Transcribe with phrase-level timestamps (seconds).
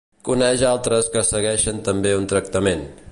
[0.27, 2.87] Coneix altres que segueixen també un tractament.